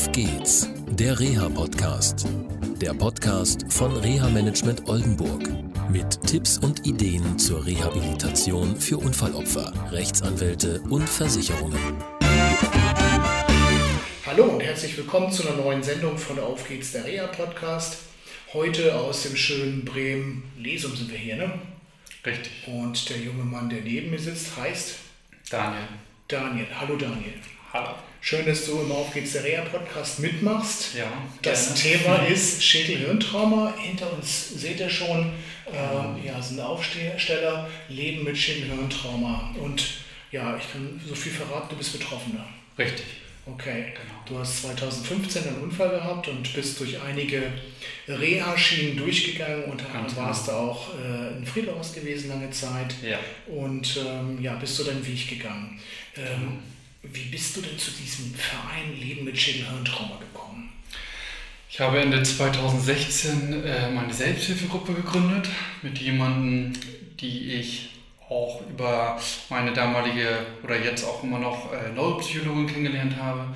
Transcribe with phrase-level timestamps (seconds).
[0.00, 2.26] Auf geht's, der Reha-Podcast.
[2.80, 5.46] Der Podcast von Reha Management Oldenburg.
[5.90, 11.98] Mit Tipps und Ideen zur Rehabilitation für Unfallopfer, Rechtsanwälte und Versicherungen.
[14.24, 17.98] Hallo und herzlich willkommen zu einer neuen Sendung von Auf geht's, der Reha-Podcast.
[18.54, 20.50] Heute aus dem schönen Bremen.
[20.56, 21.52] Lesum sind wir hier, ne?
[22.24, 22.52] Richtig.
[22.66, 24.94] Und der junge Mann, der neben mir sitzt, heißt
[25.50, 25.88] Daniel.
[26.26, 26.66] Daniel.
[26.80, 27.34] Hallo Daniel.
[27.74, 27.96] Hallo.
[28.22, 30.94] Schön, dass du im Auf geht's der Reha Podcast mitmachst.
[30.94, 31.10] Ja.
[31.42, 31.74] Das.
[31.74, 33.74] Thema ist Schädel-Hirntrauma.
[33.78, 35.32] Hinter uns seht ihr schon,
[35.72, 39.54] äh, ja, sind Aufsteller, Leben mit Schädel-Hirntrauma.
[39.62, 39.84] Und
[40.32, 42.44] ja, ich kann so viel verraten, du bist Betroffener.
[42.78, 43.06] Richtig.
[43.46, 43.86] Okay.
[43.94, 44.20] Genau.
[44.26, 47.42] Du hast 2015 einen Unfall gehabt und bist durch einige
[48.06, 53.18] Reha-Schienen durchgegangen und dann Ganz warst du auch äh, in Friedhaus gewesen lange Zeit Ja.
[53.46, 55.80] und ähm, ja, bist du deinen Weg gegangen.
[56.14, 56.28] Genau.
[57.02, 60.70] Wie bist du denn zu diesem Verein Leben mit Schädel-Hirntrauma gekommen?
[61.70, 65.48] Ich habe Ende 2016 äh, meine Selbsthilfegruppe gegründet
[65.80, 66.72] mit jemandem,
[67.18, 67.90] die ich
[68.28, 73.46] auch über meine damalige oder jetzt auch immer noch äh, Neuropsychologin kennengelernt habe.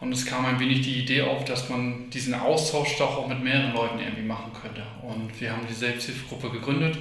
[0.00, 3.42] Und es kam ein wenig die Idee auf, dass man diesen Austausch doch auch mit
[3.42, 4.82] mehreren Leuten irgendwie machen könnte.
[5.00, 6.98] Und wir haben die Selbsthilfegruppe gegründet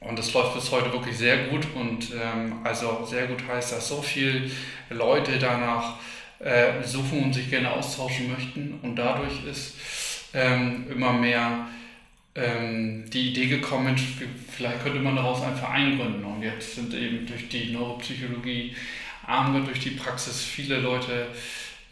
[0.00, 1.66] Und es läuft bis heute wirklich sehr gut.
[1.74, 4.50] Und ähm, also sehr gut heißt, dass so viele
[4.90, 5.96] Leute danach
[6.38, 8.78] äh, suchen und sich gerne austauschen möchten.
[8.82, 9.74] Und dadurch ist
[10.34, 11.66] ähm, immer mehr
[12.34, 13.96] ähm, die Idee gekommen,
[14.50, 16.24] vielleicht könnte man daraus einen Verein gründen.
[16.24, 18.76] Und jetzt sind eben durch die Neuropsychologie,
[19.26, 21.26] Arme, durch die Praxis viele Leute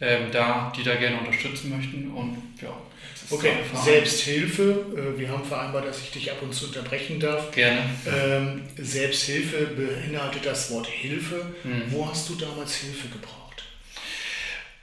[0.01, 2.75] ähm, da, die da gerne unterstützen möchten und ja.
[3.29, 3.51] Okay.
[3.73, 4.85] Selbsthilfe.
[4.95, 7.51] äh, Wir haben vereinbart, dass ich dich ab und zu unterbrechen darf.
[7.51, 7.81] Gerne.
[8.05, 11.45] Ähm, Selbsthilfe beinhaltet das Wort Hilfe.
[11.63, 11.83] Mhm.
[11.89, 13.46] Wo hast du damals Hilfe gebraucht?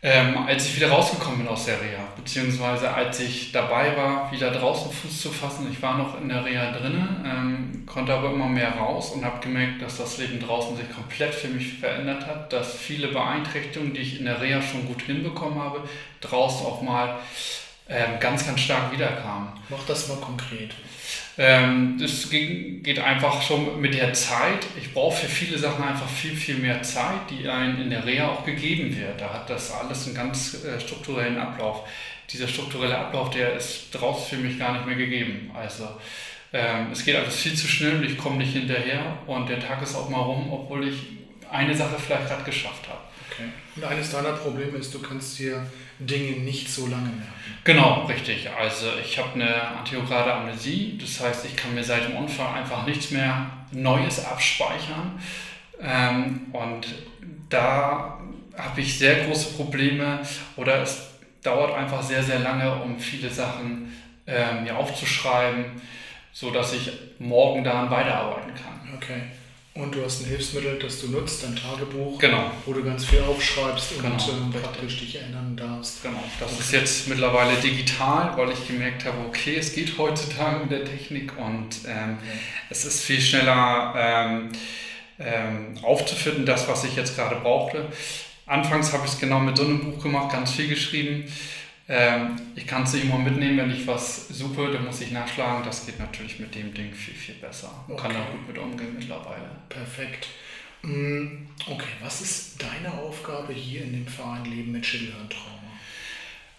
[0.07, 4.51] Ähm, als ich wieder rausgekommen bin aus der Reha, beziehungsweise als ich dabei war, wieder
[4.51, 8.47] draußen Fuß zu fassen, ich war noch in der Reha drinne, ähm, konnte aber immer
[8.47, 12.53] mehr raus und habe gemerkt, dass das Leben draußen sich komplett für mich verändert hat,
[12.53, 15.81] dass viele Beeinträchtigungen, die ich in der Reha schon gut hinbekommen habe,
[16.21, 17.17] draußen auch mal
[17.89, 19.49] ähm, ganz, ganz stark wiederkamen.
[19.69, 20.71] Mach das mal konkret.
[21.37, 24.67] Ähm, das geht einfach schon mit der Zeit.
[24.79, 28.29] Ich brauche für viele Sachen einfach viel, viel mehr Zeit, die einem in der Reha
[28.29, 29.21] auch gegeben wird.
[29.21, 31.89] Da hat das alles einen ganz äh, strukturellen Ablauf.
[32.31, 35.51] Dieser strukturelle Ablauf, der ist draußen für mich gar nicht mehr gegeben.
[35.55, 35.89] Also
[36.53, 39.83] ähm, es geht alles viel zu schnell und ich komme nicht hinterher und der Tag
[39.83, 40.95] ist auch mal rum, obwohl ich
[41.51, 43.01] eine Sache vielleicht gerade geschafft habe.
[43.31, 43.49] Okay.
[43.77, 45.67] Und eines deiner Probleme ist, du kannst dir
[45.99, 47.33] Dinge nicht so lange merken.
[47.65, 48.49] Genau, richtig.
[48.51, 52.87] Also ich habe eine anterograde Amnesie, das heißt, ich kann mir seit dem Unfall einfach
[52.87, 55.21] nichts mehr Neues abspeichern.
[55.81, 56.87] Ähm, und
[57.49, 58.21] da
[58.57, 60.21] habe ich sehr große Probleme
[60.57, 61.11] oder es
[61.43, 63.93] dauert einfach sehr, sehr lange, um viele Sachen
[64.27, 65.67] ähm, mir aufzuschreiben,
[66.33, 68.95] sodass ich morgen daran weiterarbeiten kann.
[68.97, 69.23] Okay.
[69.77, 72.49] Und du hast ein Hilfsmittel, das du nutzt, dein Tagebuch, Genau.
[72.65, 74.63] wo du ganz viel aufschreibst und Genau, ähm, richtig.
[74.63, 76.01] praktisch dich erinnern darfst.
[76.01, 80.71] Genau, das ist jetzt mittlerweile digital, weil ich gemerkt habe, okay, es geht heutzutage mit
[80.71, 82.19] der Technik und ähm,
[82.71, 84.53] es ist viel schneller ähm,
[85.19, 87.87] ähm, aufzufinden, das, was ich jetzt gerade brauchte.
[88.47, 91.25] Anfangs habe ich es genau mit so einem Buch gemacht, ganz viel geschrieben.
[91.89, 95.65] Ähm, ich kann es immer mitnehmen, wenn ich was suche, dann muss ich nachschlagen.
[95.65, 97.85] Das geht natürlich mit dem Ding viel, viel besser.
[97.89, 98.21] Man kann Okay.
[98.27, 99.51] da gut mit umgehen mittlerweile.
[99.69, 100.29] Perfekt.
[100.83, 105.51] Mm, Okay, was ist deine Aufgabe hier in dem Verein Leben mit Schädelhirntrauma?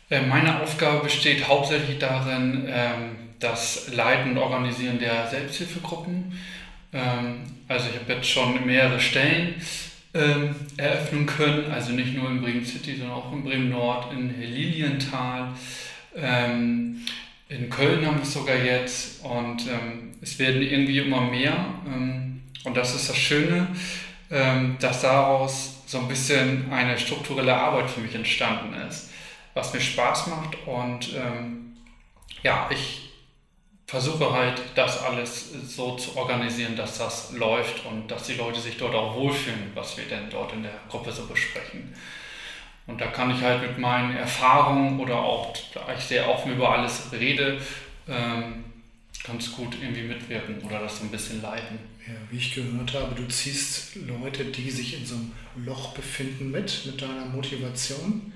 [0.10, 6.40] Äh, Meine Aufgabe besteht hauptsächlich darin, ähm, das Leiten und Organisieren der Selbsthilfegruppen.
[6.94, 9.56] Ähm, Also ich habe jetzt schon mehrere Stellen
[10.16, 14.40] ähm, eröffnen können, also nicht nur in Bremen City, sondern auch in Bremen Nord, in
[14.40, 15.54] Lilienthal.
[16.16, 17.06] Ähm,
[17.48, 21.54] In Köln haben wir es sogar jetzt und ähm, es werden irgendwie immer mehr.
[21.86, 23.68] Ähm, und das ist das Schöne,
[24.32, 29.12] ähm, dass daraus so ein bisschen eine strukturelle Arbeit für mich entstanden ist,
[29.54, 30.58] was mir Spaß macht.
[30.66, 31.76] Und ähm,
[32.42, 33.05] ja, ich
[33.96, 38.76] versuche halt, das alles so zu organisieren, dass das läuft und dass die Leute sich
[38.76, 41.96] dort auch wohlfühlen, was wir denn dort in der Gruppe so besprechen.
[42.88, 46.74] Und da kann ich halt mit meinen Erfahrungen oder auch, da ich sehr offen über
[46.74, 47.58] alles rede,
[48.10, 48.66] ähm,
[49.26, 51.80] ganz gut irgendwie mitwirken oder das so ein bisschen leiten.
[52.06, 55.32] Ja, wie ich gehört habe, du ziehst Leute, die sich in so einem
[55.66, 58.34] Loch befinden, mit, mit deiner Motivation.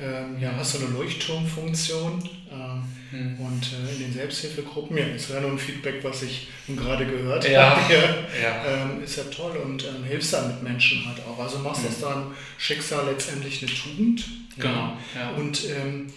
[0.00, 3.40] Ähm, ja, hast du eine Leuchtturmfunktion ähm, hm.
[3.40, 7.48] und äh, in den Selbsthilfegruppen, ja, ist ja nur ein Feedback, was ich gerade gehört
[7.48, 7.76] ja.
[7.76, 7.94] habe,
[8.42, 11.38] ja, ähm, ist ja toll und ähm, hilfst dann mit Menschen halt auch.
[11.38, 11.88] Also machst hm.
[11.88, 14.24] das dann Schicksal letztendlich eine Tugend.
[14.58, 14.96] Genau.
[15.14, 15.30] Ja.
[15.36, 16.12] Und ähm,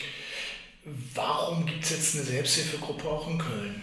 [1.13, 3.81] warum gibt es jetzt eine Selbsthilfegruppe auch in Köln?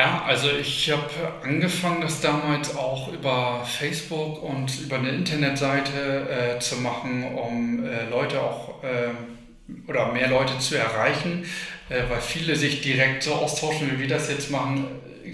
[0.00, 1.10] Ja, also ich habe
[1.42, 8.08] angefangen, das damals auch über Facebook und über eine Internetseite äh, zu machen, um äh,
[8.08, 9.10] Leute auch äh,
[9.90, 11.44] oder mehr Leute zu erreichen,
[11.90, 14.86] äh, weil viele sich direkt so austauschen, wie wir das jetzt machen,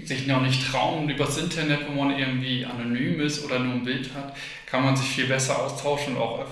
[0.03, 1.07] sich noch nicht trauen.
[1.07, 4.35] Übers Internet, wo man irgendwie anonym ist oder nur ein Bild hat,
[4.65, 6.45] kann man sich viel besser austauschen und auch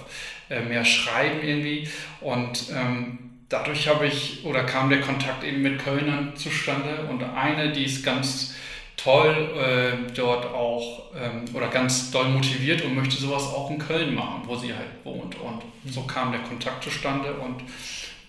[0.50, 1.90] äh, mehr schreiben irgendwie.
[2.22, 7.72] Und ähm, dadurch habe ich oder kam der Kontakt eben mit Kölnern zustande und eine,
[7.72, 8.56] die ist ganz
[8.98, 14.16] toll äh, dort auch ähm, oder ganz doll motiviert und möchte sowas auch in Köln
[14.16, 15.36] machen, wo sie halt wohnt.
[15.36, 17.62] Und so kam der Kontakt zustande und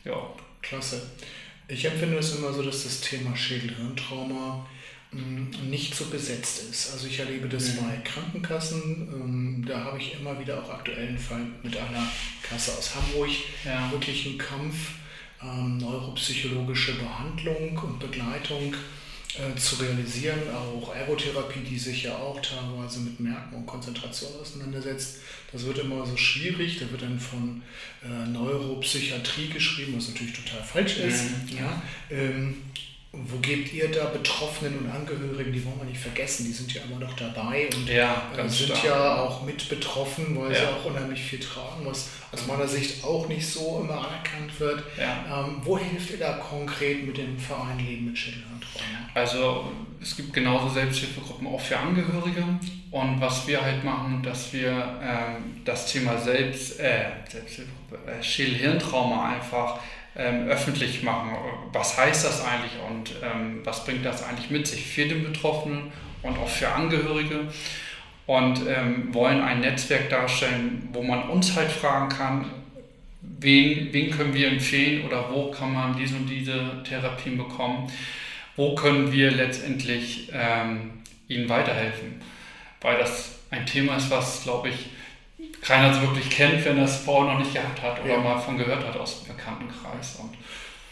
[0.05, 0.17] ja.
[0.63, 1.11] Klasse.
[1.69, 4.67] Ich empfinde es immer so, dass das Thema Schädel-Hirntrauma
[5.13, 6.93] hm, nicht so besetzt ist.
[6.93, 7.87] Also ich erlebe das mhm.
[7.87, 9.09] bei Krankenkassen.
[9.13, 12.07] Ähm, da habe ich immer wieder auch aktuellen Fall mit einer
[12.43, 13.31] Kasse aus Hamburg.
[13.65, 13.91] Ja.
[13.93, 14.77] Wirklich einen Kampf
[15.43, 18.75] ähm, neuropsychologische Behandlung und Begleitung
[19.35, 25.19] äh, zu realisieren, auch Ergotherapie, die sich ja auch teilweise mit Merken und Konzentration auseinandersetzt.
[25.53, 27.63] Das wird immer so schwierig, da wird dann von
[28.03, 31.25] äh, Neuropsychiatrie geschrieben, was natürlich total falsch ist.
[31.25, 31.59] Mhm.
[31.59, 31.83] Ja.
[32.11, 32.63] Ähm,
[33.13, 36.83] wo gebt ihr da Betroffenen und Angehörigen, die wollen wir nicht vergessen, die sind ja
[36.83, 38.85] immer noch dabei und ja, äh, sind stark.
[38.85, 40.59] ja auch mit betroffen, weil ja.
[40.59, 44.83] sie auch unheimlich viel tragen, was aus meiner Sicht auch nicht so immer anerkannt wird.
[44.99, 45.47] Ja.
[45.47, 49.11] Ähm, wo hilft ihr da konkret mit dem Verein Leben mit Schädelhirntrauma?
[49.15, 52.45] Also es gibt genauso Selbsthilfegruppen auch für Angehörige
[52.91, 54.71] und was wir halt machen, dass wir
[55.03, 59.81] ähm, das Thema Selbst, äh, Selbsthilfegruppe, äh, Schädelhirntrauma einfach
[60.17, 61.31] ähm, öffentlich machen.
[61.73, 65.93] Was heißt das eigentlich und ähm, was bringt das eigentlich mit sich für den Betroffenen
[66.23, 67.41] und auch für Angehörige?
[68.27, 72.51] Und ähm, wollen ein Netzwerk darstellen, wo man uns halt fragen kann,
[73.21, 77.91] wen, wen können wir empfehlen oder wo kann man diese und diese Therapien bekommen?
[78.57, 82.21] Wo können wir letztendlich ähm, ihnen weiterhelfen?
[82.81, 84.87] Weil das ein Thema ist, was, glaube ich,
[85.67, 88.21] keiner so wirklich kennt, wenn er es vorher noch nicht gehabt hat oder ja.
[88.21, 90.17] mal von gehört hat aus dem Bekanntenkreis.
[90.21, 90.31] Und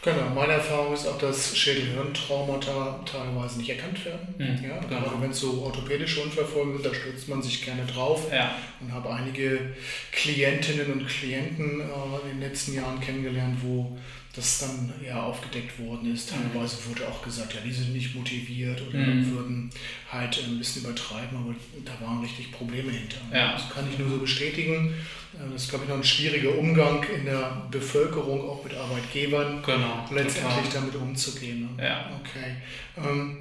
[0.03, 4.35] genau, meine Erfahrung ist auch, dass Schädel-Hirntraumata teilweise nicht erkannt werden.
[4.37, 5.13] Mhm, ja, genau.
[5.21, 8.33] Wenn es so orthopädische Unfallfolgen sind, da stürzt man sich gerne drauf.
[8.33, 8.57] Ja.
[8.81, 9.75] Und habe einige
[10.11, 13.97] Klientinnen und Klienten äh, in den letzten Jahren kennengelernt, wo
[14.35, 16.31] das dann ja aufgedeckt worden ist.
[16.31, 19.31] Teilweise wurde auch gesagt, ja, die sind nicht motiviert oder mhm.
[19.31, 19.71] würden
[20.11, 21.55] halt ein bisschen übertreiben, aber
[21.85, 23.19] da waren richtig Probleme hinter.
[23.33, 23.53] Ja.
[23.53, 24.93] Das kann ich nur so bestätigen.
[25.35, 29.63] Äh, das ist, glaube ich, noch ein schwieriger Umgang in der Bevölkerung, auch mit Arbeitgebern,
[29.65, 30.81] genau, letztendlich total.
[30.81, 31.77] damit umzugehen.
[31.77, 31.85] Ne?
[31.85, 32.11] Ja.
[32.21, 32.57] Okay.
[32.97, 33.39] Ähm,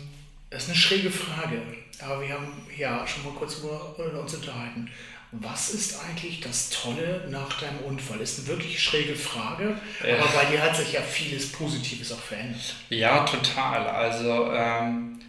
[0.52, 1.60] das ist eine schräge Frage,
[2.00, 2.48] aber wir haben
[2.78, 4.88] ja schon mal kurz über uns unterhalten.
[5.40, 8.22] Was ist eigentlich das Tolle nach deinem Unfall?
[8.22, 9.76] Ist eine wirklich schräge Frage,
[10.06, 10.18] ja.
[10.18, 12.76] aber bei dir hat sich ja vieles Positives auch verändert.
[12.90, 13.88] Ja, total.
[13.88, 15.20] Also ähm,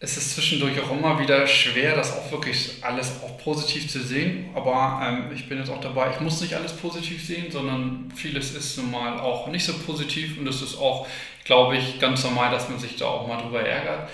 [0.00, 4.50] es ist zwischendurch auch immer wieder schwer, das auch wirklich alles auch positiv zu sehen.
[4.54, 8.54] Aber ähm, ich bin jetzt auch dabei, ich muss nicht alles positiv sehen, sondern vieles
[8.54, 11.08] ist nun mal auch nicht so positiv und es ist auch,
[11.44, 14.10] glaube ich, ganz normal, dass man sich da auch mal drüber ärgert.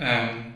[0.00, 0.51] Ähm,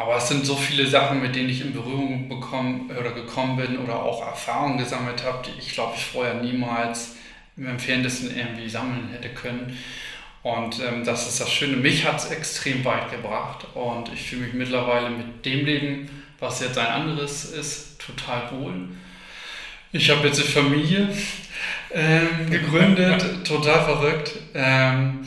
[0.00, 3.76] aber es sind so viele Sachen, mit denen ich in Berührung bekommen oder gekommen bin
[3.78, 7.16] oder auch Erfahrungen gesammelt habe, die ich glaube ich vorher niemals
[7.58, 9.76] im Entferntesten irgendwie sammeln hätte können.
[10.42, 11.76] Und ähm, das ist das Schöne.
[11.76, 16.08] Mich hat es extrem weit gebracht und ich fühle mich mittlerweile mit dem Leben,
[16.38, 18.88] was jetzt ein anderes ist, total wohl.
[19.92, 21.08] Ich habe jetzt eine Familie
[21.92, 24.32] ähm, gegründet, total verrückt.
[24.54, 25.26] Ähm,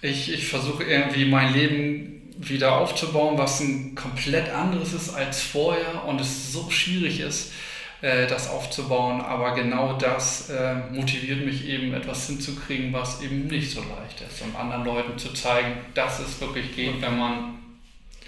[0.00, 6.04] ich ich versuche irgendwie mein Leben wieder aufzubauen, was ein komplett anderes ist als vorher
[6.06, 7.52] und es so schwierig ist,
[8.00, 9.20] äh, das aufzubauen.
[9.20, 14.42] Aber genau das äh, motiviert mich eben, etwas hinzukriegen, was eben nicht so leicht ist
[14.42, 17.58] und anderen Leuten zu zeigen, dass es wirklich geht, wenn man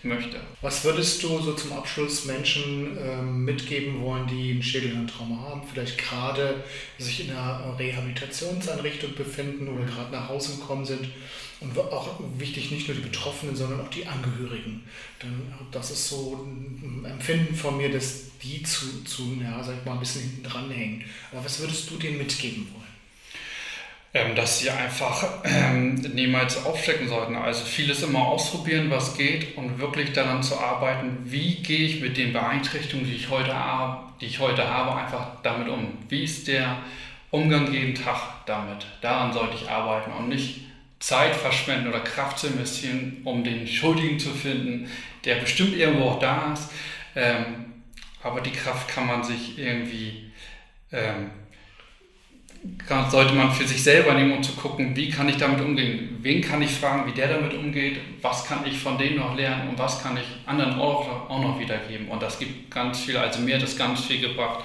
[0.05, 0.37] möchte.
[0.61, 5.99] Was würdest du so zum Abschluss Menschen ähm, mitgeben wollen, die ein Schädelhirntrauma haben, vielleicht
[5.99, 6.63] gerade
[6.99, 11.09] sich in einer Rehabilitationseinrichtung befinden oder gerade nach Hause gekommen sind
[11.65, 14.85] und auch wichtig, nicht nur die Betroffenen, sondern auch die Angehörigen.
[15.23, 19.85] Denn das ist so ein Empfinden von mir, dass die zu, zu ja, sag ich
[19.85, 21.05] mal, ein bisschen hinten dran hängen.
[21.33, 22.85] Aber was würdest du denen mitgeben wollen?
[24.17, 27.35] Ähm, dass sie einfach ähm, niemals aufstecken sollten.
[27.35, 32.17] Also vieles immer ausprobieren, was geht und wirklich daran zu arbeiten, wie gehe ich mit
[32.17, 33.55] den Beeinträchtigungen, die ich heute,
[34.21, 35.89] die ich heute habe, einfach damit um.
[36.09, 36.79] Wie ist der
[37.35, 38.87] Umgang jeden Tag damit.
[39.01, 40.61] Daran sollte ich arbeiten und nicht
[41.05, 44.91] Zeit verschwenden oder Kraft zu investieren, um den Schuldigen zu finden,
[45.27, 46.71] der bestimmt irgendwo auch da ist.
[47.15, 47.83] Ähm,
[48.23, 50.33] aber die Kraft kann man sich irgendwie,
[50.91, 51.31] ähm,
[53.11, 56.21] sollte man für sich selber nehmen, um zu gucken, wie kann ich damit umgehen?
[56.23, 58.01] Wen kann ich fragen, wie der damit umgeht?
[58.23, 61.61] Was kann ich von dem noch lernen und was kann ich anderen auch, auch noch
[61.61, 62.09] wiedergeben?
[62.09, 64.65] Und das gibt ganz viel, also mir hat das ganz viel gebracht